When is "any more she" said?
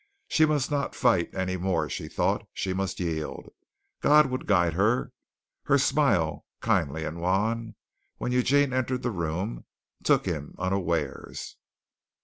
1.35-2.07